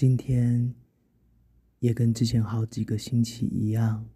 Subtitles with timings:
[0.00, 0.74] 今天
[1.80, 4.08] 也跟之前好几个星期一样，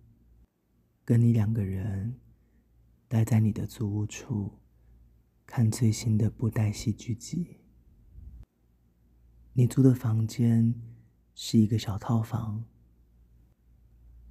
[1.04, 2.18] 跟你两个人
[3.06, 4.50] 待在你的租屋处，
[5.44, 7.58] 看最新的布袋戏剧集。
[9.52, 10.74] 你租的房间
[11.34, 12.64] 是一个小套房，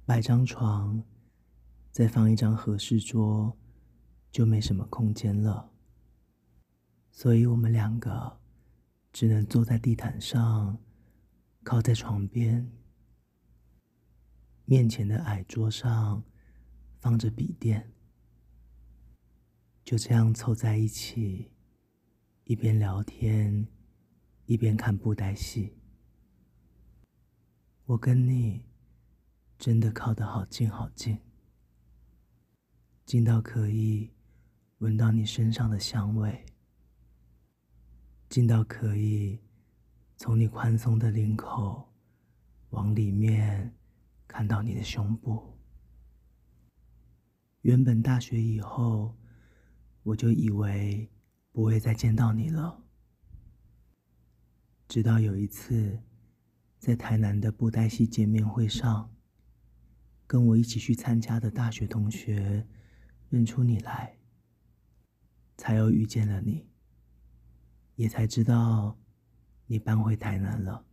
[0.04, 1.04] 摆张床，
[1.92, 3.56] 再放一张合适桌，
[4.32, 5.70] 就没什么空间了。
[7.12, 8.40] 所以我们两个
[9.12, 10.76] 只能坐在地毯上，
[11.64, 12.70] 靠在床边。
[14.66, 16.22] 面前的矮桌上
[17.00, 17.92] 放着笔电，
[19.84, 21.50] 就这样凑在一起，
[22.44, 23.66] 一边聊天。
[24.46, 25.72] 一边看布袋戏，
[27.86, 28.62] 我跟你
[29.58, 31.18] 真的靠得好近好近，
[33.06, 34.10] 近到可以
[34.80, 36.44] 闻到你身上的香味，
[38.28, 39.40] 近到可以
[40.16, 41.92] 从你宽松的领口
[42.70, 43.74] 往里面
[44.26, 45.58] 看到你的胸部。
[47.62, 49.16] 原本大学以后，
[50.02, 51.10] 我就以为
[51.52, 52.82] 不会再见到你了。
[54.86, 55.98] 直到有一次，
[56.78, 59.10] 在台南的布袋戏见面会上，
[60.26, 62.66] 跟我一起去参加的大学同学
[63.30, 64.18] 认出你来，
[65.56, 66.68] 才又遇见了你，
[67.96, 68.98] 也才知道
[69.66, 70.84] 你搬回台南了。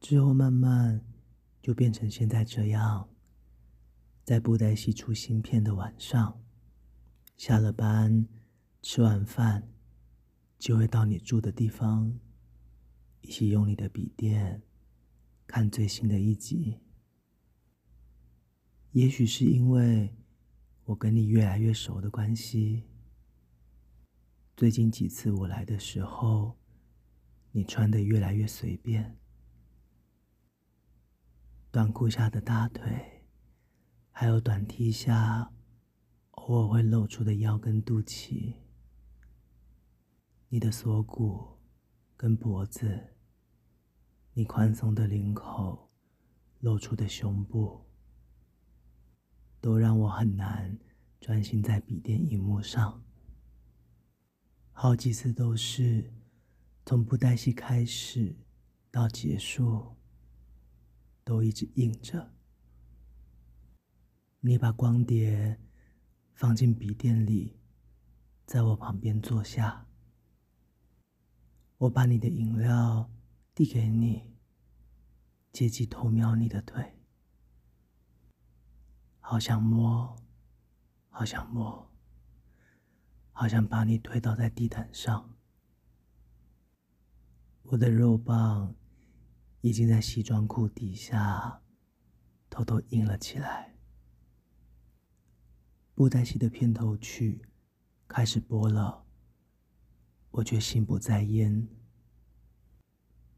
[0.00, 1.04] 之后慢慢
[1.62, 3.08] 就变成现在这样，
[4.22, 6.40] 在布袋戏出新片的晚上，
[7.36, 8.26] 下了班，
[8.82, 9.70] 吃完饭。
[10.56, 12.18] 就会到你住的地方，
[13.20, 14.62] 一起用你的笔电
[15.46, 16.80] 看最新的一集。
[18.92, 20.14] 也许是因为
[20.84, 22.84] 我跟你越来越熟的关系，
[24.56, 26.56] 最近几次我来的时候，
[27.56, 29.16] 你穿得越来越随便，
[31.70, 33.24] 短裤下的大腿，
[34.10, 35.52] 还有短 T 下
[36.32, 38.54] 偶尔会露出的腰跟肚脐。
[40.48, 41.60] 你的锁骨
[42.16, 43.14] 跟脖子，
[44.32, 45.92] 你宽松的领口，
[46.58, 47.86] 露出的胸部，
[49.60, 50.76] 都让我很难
[51.20, 53.00] 专心在笔电荧幕上。
[54.72, 56.12] 好几次都是
[56.86, 58.36] 从布袋戏开始
[58.90, 59.96] 到结束，
[61.24, 62.34] 都一直硬着。
[64.40, 65.58] 你把光碟
[66.34, 67.58] 放进笔电里，
[68.44, 69.86] 在我旁边坐下。
[71.78, 73.10] 我把你的饮料
[73.54, 74.34] 递给你，
[75.52, 76.98] 借机偷瞄你的腿，
[79.20, 80.16] 好想摸，
[81.08, 81.90] 好想摸，
[83.32, 85.33] 好想把你推倒在地毯上。
[87.64, 88.74] 我的肉棒
[89.60, 91.62] 已经在西装裤底下
[92.48, 93.74] 偷偷硬了起来。
[95.94, 97.42] 布袋戏的片头曲
[98.06, 99.04] 开始播了。
[100.30, 101.68] 我却心不在焉，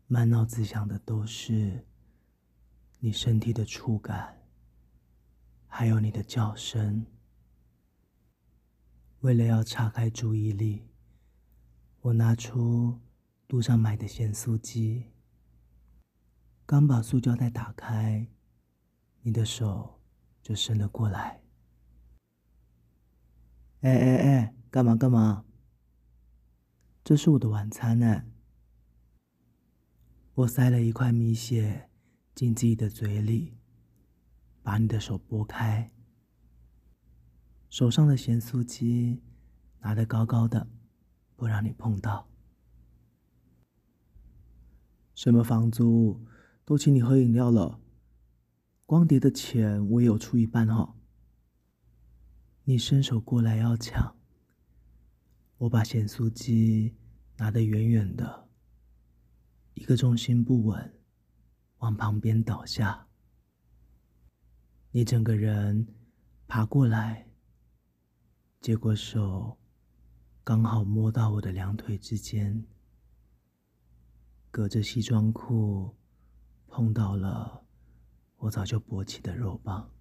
[0.06, 1.86] 满脑子想的都是
[3.00, 4.42] 你身体的触感，
[5.66, 7.04] 还有你的叫声。
[9.20, 10.88] 为了要岔开注意力，
[12.00, 12.98] 我拿出
[13.48, 15.12] 路上买的咸酥鸡，
[16.66, 18.26] 刚把塑胶袋打开，
[19.22, 20.00] 你的手
[20.42, 21.42] 就伸了过来。
[23.82, 25.44] 哎哎哎，干嘛干嘛？
[27.04, 28.24] 这是我的晚餐呢。
[30.34, 31.88] 我塞了一块米血
[32.34, 33.56] 进自己的嘴里，
[34.60, 35.92] 把你的手拨开，
[37.70, 39.22] 手上的咸酥鸡
[39.78, 40.68] 拿得高高的，
[41.36, 42.28] 不让你碰到。
[45.16, 46.22] 什么房租
[46.66, 47.80] 都请你喝饮料了，
[48.84, 50.94] 光碟的钱我也有出一半哦。
[52.64, 54.14] 你伸手过来要抢。
[55.56, 56.94] 我把咸酥鸡
[57.38, 58.50] 拿得远远的，
[59.72, 61.00] 一个重心不稳，
[61.78, 63.06] 往旁边倒下。
[64.90, 65.88] 你整个人
[66.46, 67.26] 爬过来，
[68.60, 69.56] 结果手
[70.44, 72.66] 刚好摸到我的两腿之间，
[74.56, 75.94] 隔着西装裤
[76.66, 77.62] 碰到了
[78.38, 79.92] 我早就勃起的肉棒。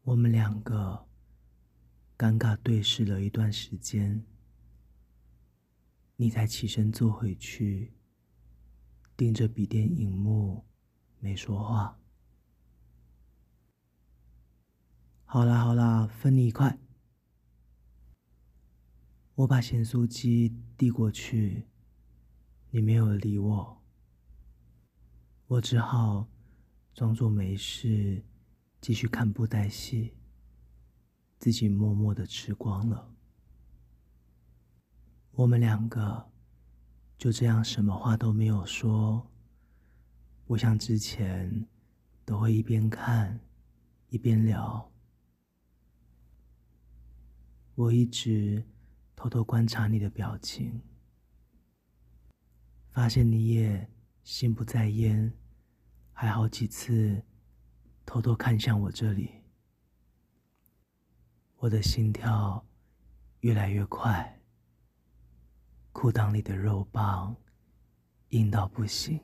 [0.00, 1.06] 我们两个。
[2.16, 4.24] 尴尬对视了一段时间，
[6.16, 7.92] 你才起身坐回去，
[9.14, 10.64] 盯着笔电荧幕，
[11.18, 12.00] 没说话。
[15.26, 16.78] 好啦好啦，分你一块。
[19.34, 21.66] 我把咸酥鸡递过去，
[22.74, 23.82] 你没有理我，
[25.46, 26.26] 我只好
[26.94, 28.24] 装作没事，
[28.80, 30.14] 继续看布袋戏，
[31.38, 33.14] 自己默默的吃光了。
[35.32, 36.30] 我们两个
[37.18, 39.30] 就这样什么话都没有说，
[40.46, 41.68] 不像之前
[42.24, 43.38] 都会一边看
[44.08, 44.90] 一边聊。
[47.74, 48.64] 我一直
[49.14, 50.80] 偷偷观察你的表情。
[52.92, 53.88] 发现你也
[54.22, 55.32] 心不在焉，
[56.12, 57.24] 还好几次
[58.04, 59.30] 偷偷看向我这里，
[61.56, 62.62] 我的心跳
[63.40, 64.42] 越来越快，
[65.92, 67.34] 裤裆里的肉棒
[68.28, 69.18] 硬到不行。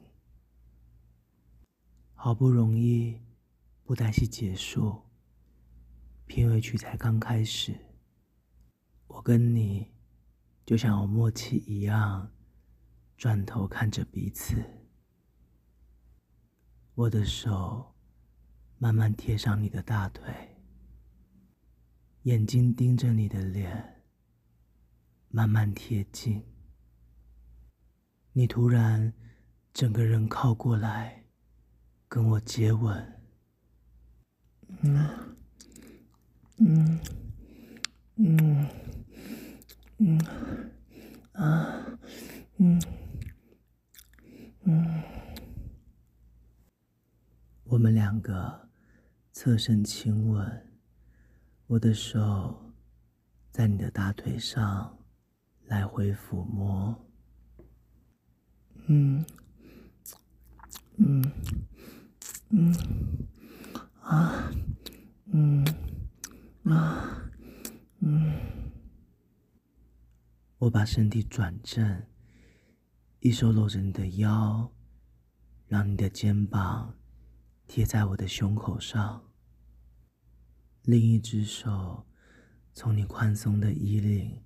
[2.14, 3.20] 好不容易
[3.84, 5.02] 布袋戏结束，
[6.24, 7.78] 片尾曲才刚开始，
[9.08, 9.92] 我跟你
[10.64, 12.32] 就像有默契一样。
[13.18, 14.62] 转头看着彼此，
[16.94, 17.92] 我的手
[18.78, 20.32] 慢慢贴上你的大腿，
[22.22, 24.04] 眼睛盯着你的脸，
[25.30, 26.40] 慢慢贴近。
[28.32, 29.12] 你突然
[29.74, 31.24] 整个人靠过来，
[32.06, 33.20] 跟我接吻。
[34.82, 35.36] 嗯，
[36.58, 37.00] 嗯，
[38.14, 38.68] 嗯，
[39.98, 40.20] 嗯，
[41.32, 41.98] 啊，
[42.58, 42.80] 嗯。
[44.70, 45.02] 嗯，
[47.64, 48.68] 我们两个
[49.40, 50.66] 侧身亲吻，
[51.68, 52.74] 我的手
[53.52, 54.98] 在你的大腿上
[55.66, 57.08] 来回抚摸。
[58.88, 59.24] 嗯，
[60.96, 61.22] 嗯，
[62.48, 62.74] 嗯，
[64.00, 64.50] 啊，
[65.26, 65.64] 嗯，
[66.64, 67.30] 啊，
[68.00, 68.32] 嗯，
[70.58, 72.02] 我把身体转正。
[73.20, 74.68] 一手搂着你的腰，
[75.68, 76.92] 让你的肩膀
[77.68, 79.22] 贴在我的胸口上。
[80.88, 82.02] 另一只手
[82.72, 84.42] 从你宽松的衣领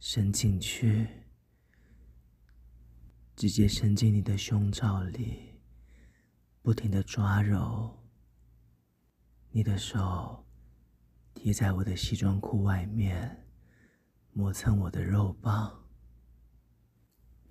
[0.00, 1.06] 伸进去，
[3.36, 5.60] 直接伸进你的胸罩里，
[6.60, 7.96] 不停的抓揉。
[9.52, 10.44] 你的手
[11.34, 13.46] 贴在我的西装裤外面，
[14.32, 15.72] 磨蹭我的肉棒。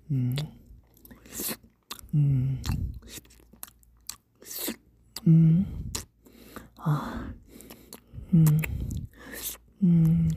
[0.08, 0.36] 嗯，
[2.10, 2.58] 嗯，
[5.24, 5.64] 嗯，
[6.74, 7.32] 啊，
[9.78, 10.30] 嗯，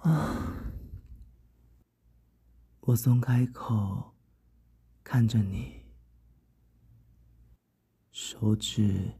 [0.00, 0.56] 啊，
[2.80, 4.14] 我松开口，
[5.04, 5.82] 看着你，
[8.10, 9.12] 手指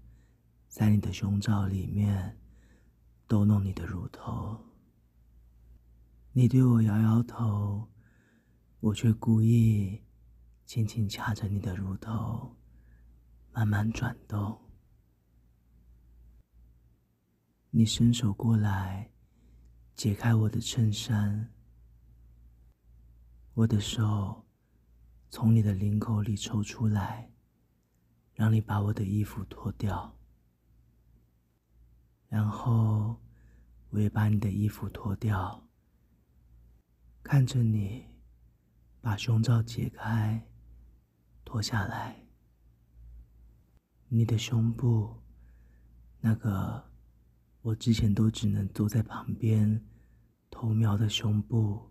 [0.68, 2.38] 在你的胸罩里面
[3.26, 4.58] 逗弄你的乳头，
[6.32, 7.88] 你对我摇摇头。
[8.80, 10.02] 我却故意
[10.66, 12.56] 轻轻掐着你的乳头，
[13.52, 14.58] 慢慢转动。
[17.74, 19.10] 你伸手过来，
[19.94, 21.50] 解开我的衬衫。
[23.54, 24.44] 我的手
[25.30, 27.32] 从你的领口里抽出来，
[28.34, 30.14] 让你把我的衣服脱掉。
[32.28, 33.16] 然后
[33.88, 35.66] 我也把你的衣服脱掉，
[37.22, 38.06] 看着你。
[39.00, 40.46] 把胸罩解开，
[41.44, 42.24] 脱下来。
[44.06, 45.20] 你的胸部，
[46.20, 46.91] 那个
[47.62, 49.80] 我之前都只能坐在旁边
[50.50, 51.90] 偷瞄的胸部，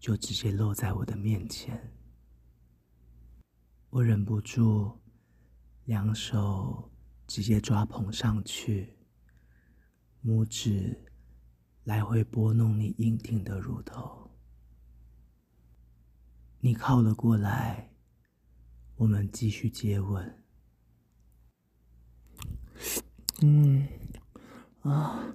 [0.00, 1.92] 就直接露在我的面前。
[3.90, 5.00] 我忍不住，
[5.84, 6.90] 两手
[7.28, 8.92] 直接抓捧上去，
[10.24, 11.00] 拇指
[11.84, 14.28] 来回拨弄你硬挺的乳头。
[16.58, 17.88] 你靠了过来，
[18.96, 20.42] 我们继续接吻。
[23.42, 23.86] 嗯，
[24.88, 25.34] 啊，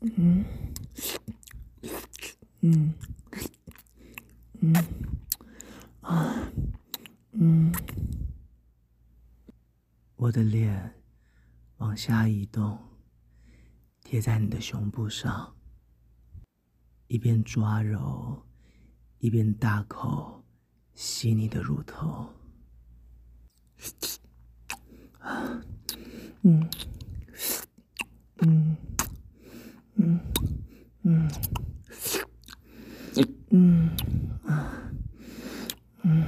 [0.00, 0.44] 嗯，
[2.60, 2.94] 嗯，
[4.60, 4.74] 嗯，
[6.00, 6.50] 啊，
[7.32, 7.72] 嗯。
[10.16, 10.94] 我的脸
[11.76, 12.78] 往下移动，
[14.02, 15.54] 贴在你的胸部上，
[17.06, 18.42] 一边抓揉。
[19.18, 20.44] 一边大口
[20.94, 22.28] 吸你的乳头，
[25.20, 25.64] 嗯，
[26.42, 26.70] 嗯，
[31.08, 31.30] 嗯，
[33.50, 33.88] 嗯，
[34.44, 34.90] 啊，
[36.02, 36.24] 嗯，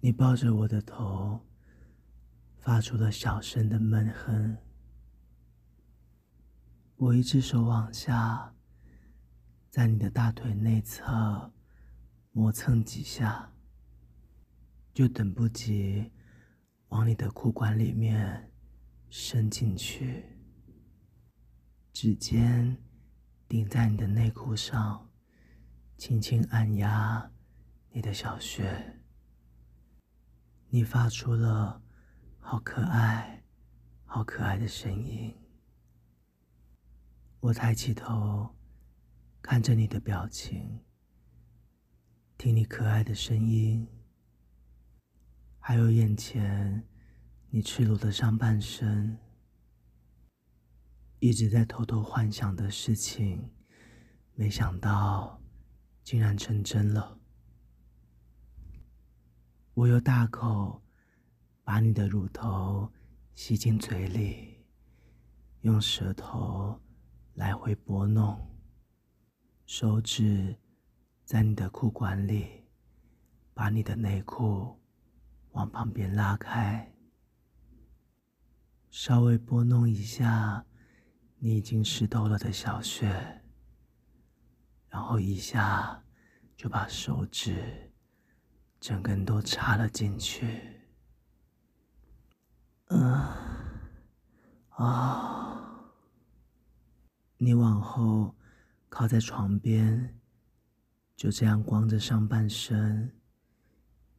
[0.00, 1.40] 你抱着我的头，
[2.58, 4.56] 发出了小声的闷哼。
[6.96, 8.52] 我一只手往下。
[9.70, 11.52] 在你的大腿内侧
[12.30, 13.52] 磨蹭几下，
[14.92, 16.12] 就等不及
[16.88, 18.52] 往你的裤管里面
[19.10, 20.24] 伸进去，
[21.94, 22.76] 指尖
[23.46, 25.08] 顶在你的内裤上，
[25.96, 27.30] 轻轻按压
[27.92, 29.00] 你的小穴。
[30.70, 31.80] 你发出了
[32.40, 33.44] 好可爱、
[34.04, 35.32] 好可爱的声音。
[37.38, 38.56] 我抬起头，
[39.40, 40.80] 看着你的表情，
[42.36, 43.86] 听你可爱的声音，
[45.60, 46.88] 还有眼前
[47.50, 49.16] 你赤裸的上半身，
[51.24, 53.50] 一直在偷偷幻想的事情，
[54.34, 55.40] 没想到
[56.02, 57.18] 竟然成真了。
[59.72, 60.82] 我又大口
[61.62, 62.92] 把你的乳头
[63.34, 64.66] 吸进嘴里，
[65.62, 66.78] 用舌头
[67.32, 68.38] 来回拨弄，
[69.64, 70.54] 手指
[71.24, 72.66] 在你的裤管里，
[73.54, 74.78] 把你的内裤
[75.52, 76.94] 往旁边拉开，
[78.90, 80.66] 稍微拨弄一下
[81.44, 83.06] 你已经湿透了的小穴，
[84.88, 86.02] 然后一下
[86.56, 87.92] 就把手指。
[88.80, 90.80] 整根都插了进去，
[92.86, 93.12] 嗯，
[94.70, 95.84] 啊，
[97.36, 98.34] 你往后
[98.88, 100.18] 靠在床边，
[101.14, 103.14] 就这样光着上半身，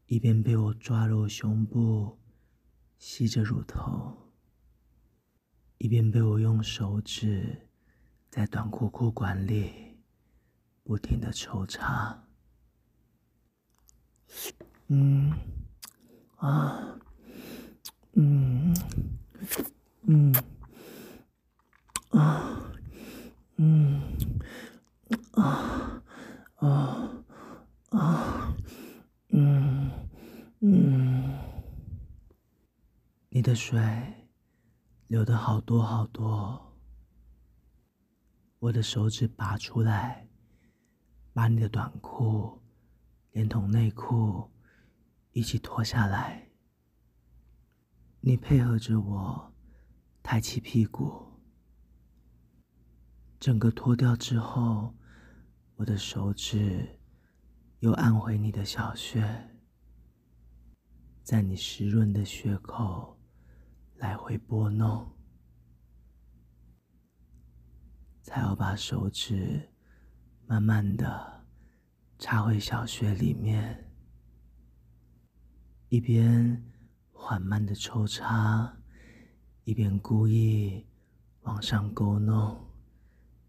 [0.06, 2.20] 一边被我抓揉胸部，
[3.00, 4.25] 吸着乳头，
[5.86, 7.62] 一边被我用手指
[8.32, 9.72] 在短裤裤管里
[10.84, 12.24] 不停的抽插。
[14.88, 15.32] 嗯，
[16.38, 17.00] 啊，
[18.14, 18.76] 嗯，
[20.08, 20.34] 嗯，
[22.10, 22.60] 啊，
[23.58, 24.02] 嗯，
[25.34, 26.02] 啊，
[26.56, 27.12] 啊，
[27.92, 28.56] 啊，
[29.30, 29.92] 嗯，
[30.62, 31.40] 嗯，
[33.30, 33.80] 你的水
[35.08, 36.76] 流的好多好多，
[38.60, 40.28] 我的手指拔出来，
[41.32, 42.62] 把你的短裤。
[43.32, 44.50] 连同内裤
[45.34, 46.50] 一起脱下来，
[48.22, 49.54] 你配合着我
[50.24, 51.22] 抬起屁股，
[53.38, 54.96] 整个脱掉之后，
[55.76, 56.98] 我的手指
[57.80, 59.60] 又按回你的小穴，
[61.22, 63.15] 在你湿润的穴口
[64.06, 65.04] 来回拨弄，
[68.22, 69.68] 才要把手指
[70.46, 71.44] 慢慢的。
[72.20, 73.92] 插回小穴里面，
[75.90, 76.64] 一边
[77.12, 78.78] 缓慢的抽插，
[79.64, 80.86] 一边故意
[81.42, 82.56] 往上勾弄，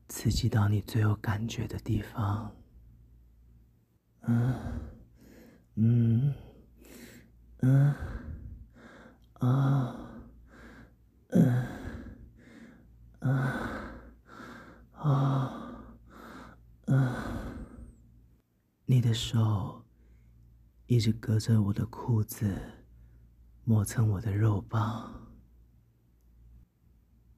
[0.08, 2.50] 刺激到你最有感觉的地方。
[4.22, 4.54] 嗯，
[5.74, 6.34] 嗯，
[7.58, 7.94] 嗯，
[9.34, 10.15] 啊，
[11.30, 11.66] 嗯，
[13.20, 13.70] 啊，
[14.92, 15.52] 啊。
[18.88, 19.84] 你的手
[20.86, 22.56] 一直隔着我的裤子，
[23.64, 25.12] 磨蹭我的肉棒。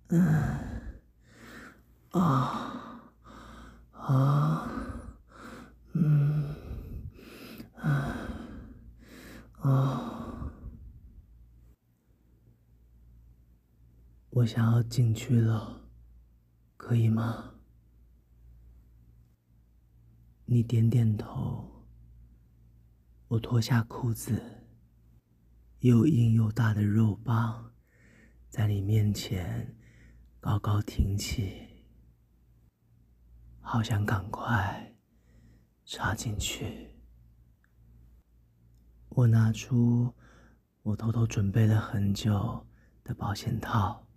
[0.09, 0.21] 嗯，
[2.11, 3.00] 啊，
[3.92, 4.68] 啊，
[5.95, 6.54] 嗯，
[7.76, 8.14] 啊，
[9.61, 10.28] 啊，
[14.31, 15.89] 我想要进去了，
[16.77, 17.55] 可以吗？
[20.45, 21.87] 你点点头，
[23.29, 24.67] 我脱下裤子，
[25.81, 27.73] 又硬又大的肉棒
[28.49, 29.77] 在你面前
[30.41, 31.87] 高高挺起，
[33.61, 34.95] 好想赶快
[35.85, 36.91] 插进去。
[39.09, 40.15] 我拿出
[40.83, 42.67] 我偷偷准备了很久
[43.03, 44.08] 的保险套，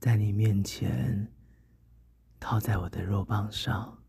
[0.00, 1.30] 在你面前
[2.40, 4.02] 套在我的肉棒上。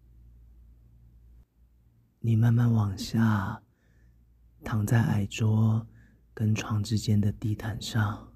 [2.22, 3.62] 你慢慢往下，
[4.64, 5.86] 躺在矮桌
[6.34, 8.34] 跟床之间的地毯上，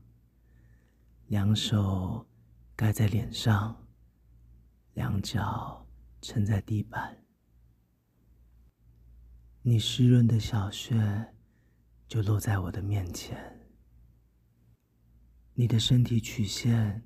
[1.28, 2.28] 两手
[2.76, 3.88] 盖在脸上，
[4.96, 5.88] 两脚
[6.22, 7.24] 撑在地板。
[9.62, 11.34] 你湿润的小穴
[12.06, 13.66] 就落在我的面前，
[15.54, 17.02] 你的身体曲线，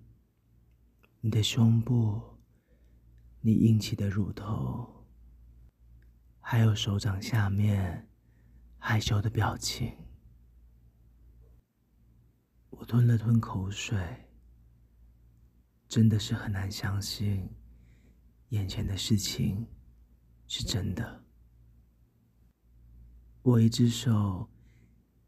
[1.21, 2.21] 你的胸部，
[3.41, 5.05] 你硬起的乳头。
[6.39, 8.09] 还有手掌下面
[8.77, 9.93] 害羞的表情，
[12.69, 13.99] 我吞了吞口水，
[15.89, 17.47] 真的是很难相信，
[18.49, 19.67] 眼前的事情
[20.47, 21.23] 是真的。
[23.41, 24.49] 我一只手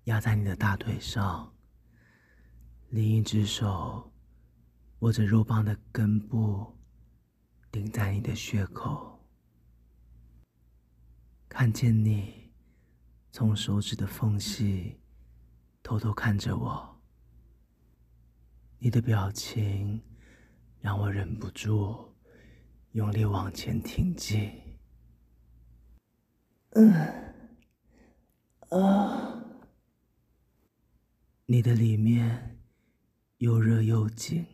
[0.05, 1.53] 压在你的大腿上，
[2.89, 4.10] 另一只手
[5.01, 6.77] 握着肉棒的根部，
[7.71, 9.19] 顶在你的穴口，
[11.49, 12.51] 看见你
[13.31, 14.99] 从手指的缝隙
[15.81, 17.01] 偷偷看着我，
[18.77, 19.99] 你的表情
[20.79, 22.15] 让我忍不住
[22.91, 24.51] 用力往前挺进。
[26.73, 26.93] 嗯。
[28.69, 29.43] 啊！
[31.47, 32.61] 你的里面
[33.39, 34.45] 又热又紧，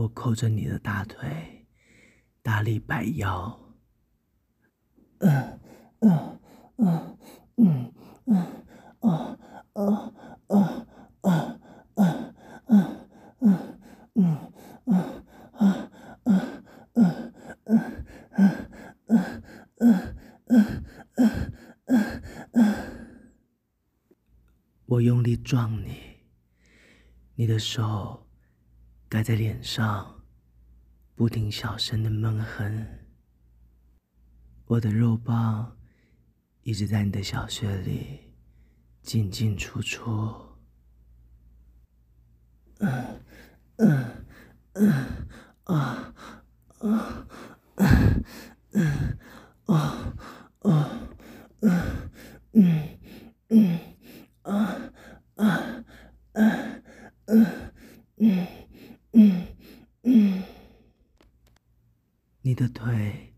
[0.00, 1.66] 我扣着你的大腿，
[2.42, 3.60] 大力摆腰。
[5.18, 5.60] 嗯
[5.98, 6.40] 嗯
[6.78, 7.18] 嗯
[7.58, 7.92] 嗯
[8.24, 8.36] 嗯
[9.00, 9.38] 啊
[9.74, 10.12] 啊
[10.46, 10.86] 啊
[11.20, 11.60] 啊
[11.96, 13.06] 啊啊啊
[14.14, 14.24] 嗯
[14.86, 15.90] 啊啊
[16.24, 16.32] 啊
[16.94, 17.04] 啊
[17.58, 17.76] 啊
[18.96, 19.12] 啊
[22.54, 22.58] 啊！
[24.86, 25.92] 我用力撞你，
[27.34, 28.26] 你的手
[29.10, 30.22] 盖在脸上，
[31.16, 32.86] 不停小声的闷哼。
[34.66, 35.76] 我的肉棒
[36.62, 38.32] 一直在你的小穴里
[39.02, 40.32] 进进出出。
[42.78, 43.20] 嗯
[43.78, 44.24] 嗯
[44.74, 44.92] 嗯
[45.64, 46.14] 啊
[46.78, 47.26] 啊
[47.74, 48.24] 嗯
[48.70, 49.18] 嗯
[49.66, 50.14] 啊
[50.60, 50.90] 啊
[51.62, 52.10] 嗯
[52.52, 52.98] 嗯
[53.48, 53.80] 嗯。
[54.42, 54.54] 啊
[55.34, 55.46] 啊
[56.34, 56.82] 啊
[57.24, 58.46] 嗯
[59.12, 59.46] 嗯
[60.04, 60.42] 嗯，
[62.42, 63.34] 你的腿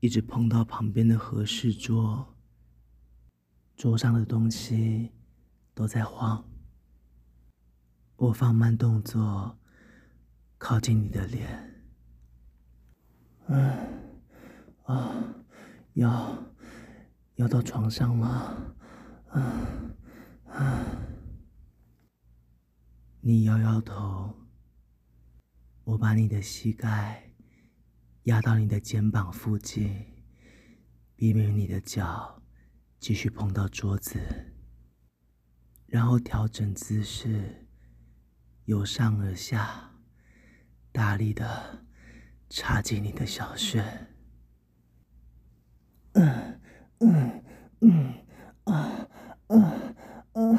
[0.00, 2.36] 一直碰到旁边的和室桌，
[3.76, 5.10] 桌上的东西
[5.74, 6.44] 都在晃。
[8.16, 9.58] 我放慢动作，
[10.58, 11.82] 靠近你的脸。
[13.48, 13.76] 嗯
[14.84, 15.34] 啊，
[15.94, 16.36] 要
[17.36, 18.54] 要到床上吗？
[19.32, 19.42] 嗯。
[20.46, 20.84] 啊！
[23.20, 24.34] 你摇摇头，
[25.90, 27.20] 我把你的膝盖
[28.22, 30.06] 压到你的肩膀附近，
[31.16, 32.40] 避免你的脚
[33.00, 34.20] 继续碰到桌子，
[35.88, 37.66] 然后调整姿势，
[38.66, 39.90] 由上而下，
[40.92, 41.84] 大力的
[42.48, 43.82] 插进你的小穴。
[46.12, 46.60] 嗯
[47.00, 47.44] 嗯
[47.80, 48.14] 嗯
[48.62, 49.08] 啊！
[49.48, 49.96] 嗯
[50.34, 50.56] 嗯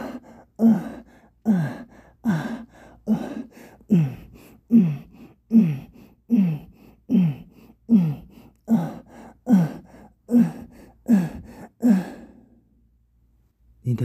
[0.57, 1.05] 嗯
[1.43, 1.87] 嗯
[2.23, 2.67] 嗯
[3.05, 3.49] 嗯
[3.87, 4.17] 嗯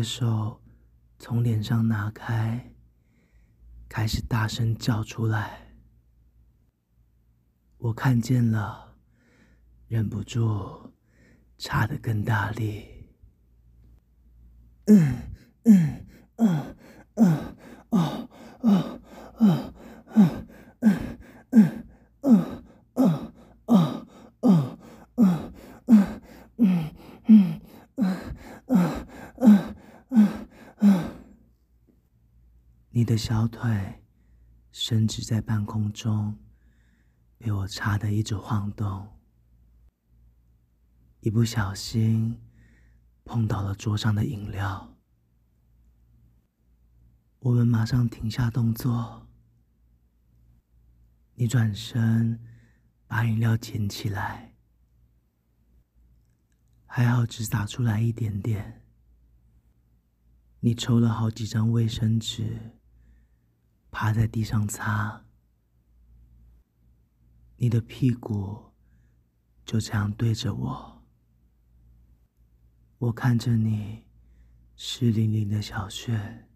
[0.07, 0.63] 手
[1.19, 2.73] 从脸上拿开，
[3.89, 5.75] 开始大声叫出来。
[7.79, 8.97] 我看见了，
[9.89, 10.95] 忍不住
[11.59, 13.11] 插得更大力。
[14.87, 15.17] 嗯。
[15.65, 16.77] 嗯嗯
[17.17, 17.27] 嗯
[17.91, 18.29] 啊
[18.61, 19.01] 啊
[19.33, 19.75] 啊啊
[20.13, 20.47] 嗯
[20.79, 21.19] 嗯
[21.51, 21.85] 嗯
[22.21, 22.63] 啊
[22.95, 23.03] 啊
[23.67, 24.07] 啊
[24.43, 24.49] 啊
[25.17, 25.53] 啊
[25.89, 26.23] 嗯
[26.59, 26.95] 嗯
[27.27, 27.61] 嗯
[27.97, 28.07] 啊
[28.69, 28.73] 啊
[29.41, 29.75] 啊
[30.11, 30.23] 啊
[30.79, 30.87] 啊！
[32.97, 34.03] 你的小腿
[34.73, 36.35] 伸直在半空中，
[37.37, 39.07] 被我插得一直晃动，
[41.21, 42.41] 一不小心
[43.23, 44.97] 碰到了桌上的饮料。
[47.41, 49.27] 我们马上停下动作。
[51.35, 52.43] 你转身
[53.07, 54.55] 把饮料捡起来，
[56.87, 58.87] 还好只洒出来一点点。
[60.61, 62.76] 你抽了好几张卫生纸，
[63.99, 65.25] 趴在地上擦。
[67.57, 68.63] 你的屁股
[69.65, 71.03] 就这样对着我，
[72.99, 74.05] 我看着你
[74.77, 76.47] 湿淋淋的小穴。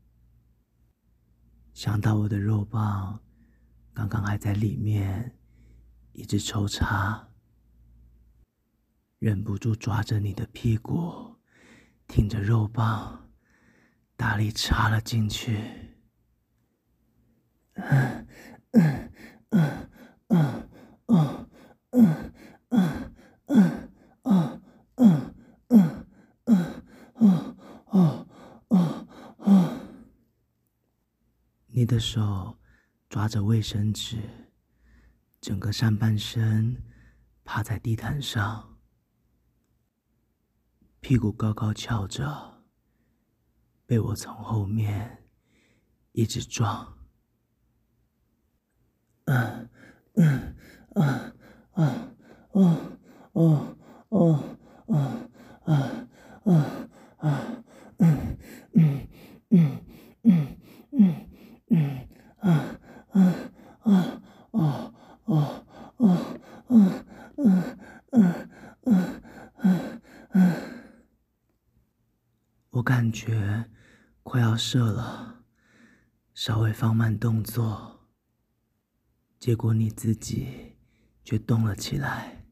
[1.73, 3.19] 想到我的肉棒
[3.95, 5.39] 刚刚还在里面，
[6.13, 7.27] 一直抽插，
[9.19, 11.39] 忍不住抓着你的屁股，
[12.07, 13.31] 挺着肉棒，
[14.15, 15.89] 大力插了进去。
[17.83, 18.27] 嗯
[18.71, 19.11] 嗯
[19.51, 19.91] 嗯
[20.29, 20.69] 嗯
[21.09, 22.33] 嗯
[22.71, 23.13] 嗯
[23.47, 23.93] 嗯
[24.25, 24.65] 嗯
[24.97, 25.35] 嗯
[26.47, 26.83] 嗯
[27.17, 27.57] 嗯
[27.93, 28.27] 嗯
[28.69, 29.81] 嗯嗯
[31.67, 32.59] 你的手
[33.09, 34.19] 抓着卫生纸，
[35.41, 36.77] 整个上半身
[37.45, 38.79] 趴在地毯上，
[41.01, 42.63] 屁股高高翘着，
[43.87, 45.27] 被我从后面
[46.13, 47.00] 一直撞。
[49.31, 49.69] 啊，
[50.17, 50.55] 嗯，
[50.95, 51.33] 啊，
[51.73, 52.13] 啊，
[52.53, 52.97] 哦，
[53.33, 53.77] 哦，
[54.09, 54.43] 哦，
[54.89, 55.29] 啊，
[55.65, 55.73] 啊，
[56.45, 56.51] 啊，
[57.19, 57.63] 啊，
[57.99, 58.37] 嗯，
[58.75, 59.07] 嗯，
[59.51, 59.79] 嗯，
[60.23, 60.57] 嗯，
[60.93, 61.19] 嗯，
[61.69, 62.07] 嗯，
[62.41, 62.77] 啊，
[63.13, 63.23] 啊，
[64.53, 64.93] 啊，
[65.99, 66.11] 嗯，
[66.69, 67.05] 嗯，
[67.37, 68.49] 嗯，
[68.83, 69.23] 嗯，
[69.63, 70.01] 嗯，
[70.33, 70.57] 嗯，
[72.71, 73.67] 我感觉
[74.25, 75.45] 快要射了，
[76.35, 78.00] 稍微放慢动作。
[79.41, 80.77] 结果你自己
[81.25, 82.45] 却动了起来。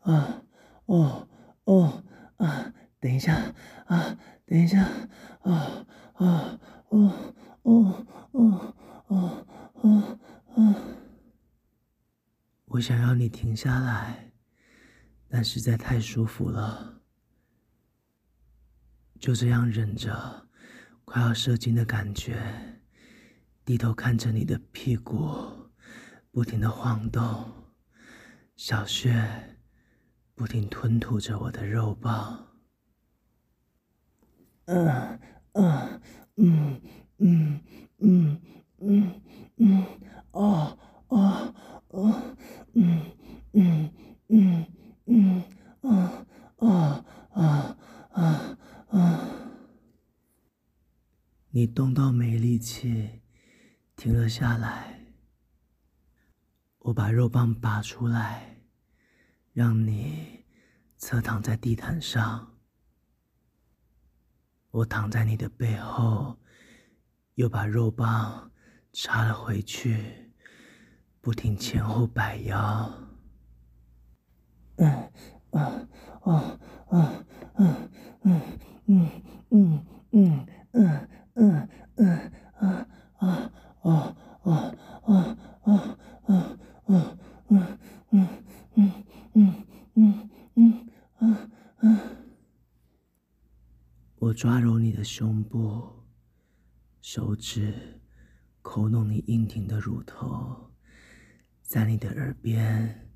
[0.00, 0.42] 啊，
[0.86, 1.28] 哦，
[1.64, 2.04] 哦，
[2.38, 3.54] 啊，等一下，
[3.86, 4.82] 啊，等一下，
[5.42, 8.74] 啊，啊，哦，哦，哦，
[9.06, 10.18] 哦，哦，
[10.54, 10.74] 哦。
[12.64, 14.32] 我想要你停下来，
[15.28, 17.00] 但实在太舒服了，
[19.20, 20.48] 就这样忍着
[21.04, 22.79] 快要射精的感觉，
[23.70, 25.30] 低头看着你的屁股
[26.32, 27.44] 不停的晃动，
[28.56, 29.14] 小穴
[30.34, 32.48] 不停吞吐着我的肉棒。
[34.64, 35.20] 嗯
[35.52, 36.00] 嗯
[36.34, 36.80] 嗯
[37.18, 37.60] 嗯
[37.98, 38.40] 嗯
[38.80, 39.20] 嗯
[39.58, 39.86] 嗯，
[40.32, 41.54] 哦哦
[41.90, 42.36] 哦。
[42.74, 43.02] 嗯
[43.52, 43.88] 嗯
[44.26, 44.66] 嗯
[45.06, 45.44] 嗯
[45.82, 47.76] 啊啊啊
[48.10, 49.30] 啊啊！
[51.50, 53.19] 你动到没力气，
[54.00, 54.98] 停了下来，
[56.78, 58.62] 我把肉棒拔出来，
[59.52, 60.42] 让你
[60.96, 62.50] 侧躺在地毯上，
[64.70, 66.38] 我躺在你的背后，
[67.34, 68.50] 又把肉棒
[68.94, 70.32] 插了回去，
[71.20, 72.90] 不停前后摆摇。
[74.76, 75.12] 嗯，
[75.50, 75.88] 啊，
[76.22, 76.58] 啊，
[76.88, 76.98] 啊，
[77.52, 77.88] 啊，
[78.22, 78.40] 嗯，
[78.86, 83.52] 嗯，嗯，嗯，嗯，嗯，啊，啊，啊。
[83.82, 85.14] 啊啊啊
[85.62, 86.34] 啊啊
[86.86, 87.78] 啊嗯
[88.10, 88.28] 嗯
[88.74, 89.64] 嗯嗯
[89.94, 90.88] 嗯嗯
[91.18, 91.86] 啊啊！
[94.18, 96.04] 我抓揉你的胸部，
[97.00, 98.00] 手指
[98.62, 100.70] 抠弄你硬挺的乳头。
[101.62, 103.10] 在你的耳边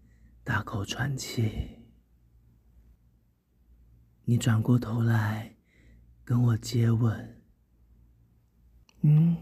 [0.44, 1.82] 大口喘气，
[4.24, 5.56] 你转过头来
[6.24, 7.42] 跟我接吻。
[9.02, 9.36] 嗯，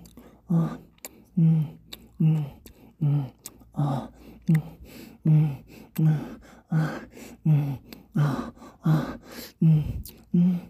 [0.47, 0.81] 啊，
[1.35, 1.79] 嗯，
[2.19, 2.45] 嗯，
[2.99, 3.31] 嗯，
[3.73, 4.11] 啊，
[4.49, 4.63] 嗯，
[5.25, 5.57] 嗯，
[5.99, 7.01] 嗯，啊，
[7.45, 7.79] 嗯，
[8.15, 9.19] 啊，啊，
[9.61, 9.83] 嗯，
[10.33, 10.61] 嗯，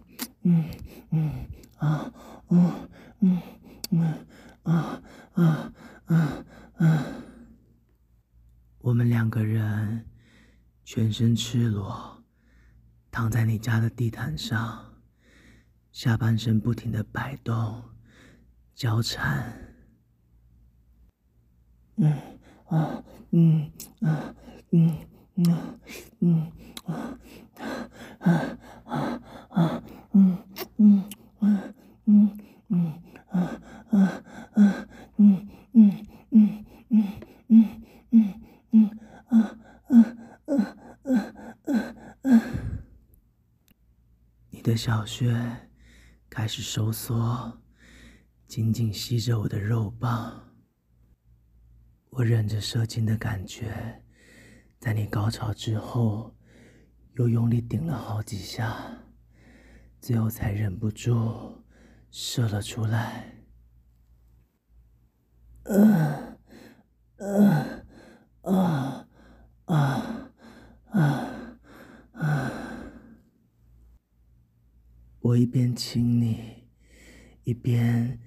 [0.43, 0.65] 嗯，
[1.11, 1.47] 嗯，
[1.77, 2.11] 啊，
[2.49, 2.71] 嗯，
[3.19, 3.41] 嗯，
[3.91, 4.25] 嗯，
[4.63, 5.01] 啊，
[5.33, 5.73] 啊，
[6.05, 6.45] 啊，
[6.77, 7.05] 啊。
[8.79, 10.05] 我们两个人
[10.83, 12.23] 全身赤裸，
[13.11, 14.93] 躺在你家的地毯上，
[15.91, 17.81] 下半身不停的摆动、
[18.75, 19.69] 交缠。
[21.95, 22.11] 嗯
[22.65, 23.71] 啊嗯
[24.01, 24.35] 啊
[24.71, 24.89] 嗯
[25.45, 25.79] 啊
[26.19, 26.51] 嗯
[26.85, 27.19] 啊
[28.19, 30.37] 啊啊啊嗯
[30.77, 31.03] 嗯
[31.39, 31.63] 啊
[32.05, 32.37] 嗯
[32.69, 32.93] 嗯
[33.29, 34.23] 啊啊
[34.53, 37.13] 啊嗯嗯嗯嗯
[37.47, 38.33] 嗯嗯。
[38.75, 38.89] 嗯
[39.27, 39.37] 啊
[39.87, 39.99] 啊
[40.47, 40.55] 啊
[41.03, 41.13] 啊
[41.65, 41.71] 啊
[42.23, 42.41] 啊！
[44.49, 45.35] 你的小穴
[46.29, 47.61] 开始收缩，
[48.47, 50.41] 紧紧吸着我的肉棒。
[52.11, 54.01] 我忍着射精的感觉，
[54.79, 56.33] 在你高潮之后，
[57.17, 58.97] 又用力顶了好几下，
[59.99, 61.61] 最后才忍不住
[62.09, 63.35] 射了出来。
[65.65, 66.37] 嗯
[67.17, 67.83] 嗯。
[68.43, 69.07] 啊
[69.65, 70.31] 啊
[70.91, 71.29] 啊
[72.13, 72.72] 啊！
[75.23, 76.67] 我一边亲你，
[77.45, 78.19] 一边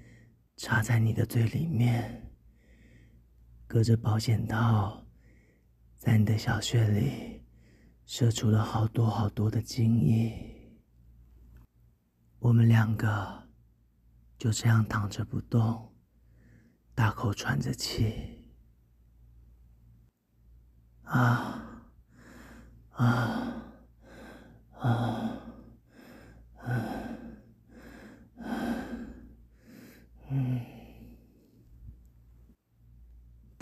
[0.56, 2.32] 插在你的嘴里面，
[3.66, 5.06] 隔着保险套，
[5.98, 7.44] 在你的小穴里
[8.06, 10.80] 射出了好多好多的精液。
[12.38, 13.46] 我们两个
[14.38, 15.94] 就这样躺着不动，
[16.94, 18.54] 大口喘着气。
[21.02, 21.92] 啊
[22.92, 23.62] 啊
[24.78, 25.25] 啊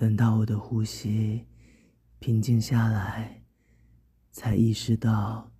[0.04, 1.46] 等到我的呼吸
[2.18, 3.42] 平静下来，
[4.30, 5.50] 才意识到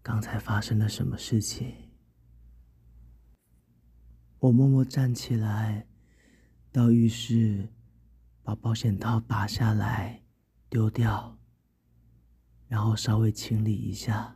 [0.00, 1.74] 刚才发生了什么事情。
[4.38, 5.86] 我默默站起来，
[6.72, 7.68] 到浴室
[8.42, 10.22] 把保险套拔下来。
[10.70, 11.38] 丢掉，
[12.68, 14.34] 然后稍微清理一下。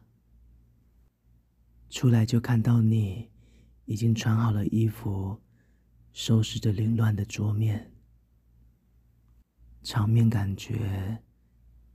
[1.88, 3.30] 出来就看到你
[3.86, 5.40] 已经穿好了衣服，
[6.12, 7.91] 收拾着凌乱的桌面，
[9.82, 11.22] 场面感觉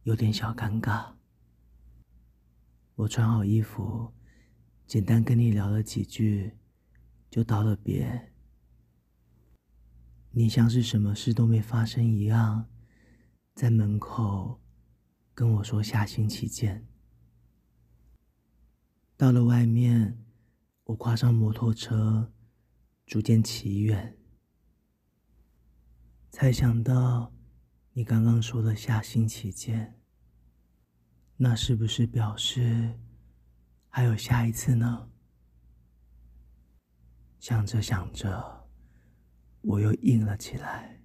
[0.03, 1.13] 有点小尴尬。
[2.95, 4.13] 我穿好衣服，
[4.85, 6.57] 简单跟你聊了几句，
[7.29, 8.33] 就道了别。
[10.31, 12.67] 你像是什么事都没发生一样。
[13.53, 14.61] 在门口
[15.33, 16.87] 跟我说下星期见。
[19.15, 20.23] 到了外面，
[20.83, 22.31] 我跨上摩托车，
[23.07, 24.15] 逐渐骑远。
[26.29, 27.33] 才想到，
[27.97, 29.99] 你刚刚说的下星期见，
[31.35, 32.93] 那是不是表示
[33.89, 35.09] 还有下一次呢？
[37.39, 38.69] 想着想着，
[39.61, 40.96] 我又硬了起来。